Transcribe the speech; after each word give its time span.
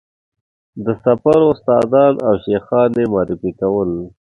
د 0.85 0.87
سفر 1.03 1.39
استادان 1.51 2.13
او 2.27 2.33
شیخان 2.43 2.89
یې 2.99 3.05
معرفي 3.13 3.51
کول. 3.59 3.91